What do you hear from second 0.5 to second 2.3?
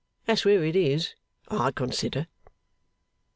it is, I consider.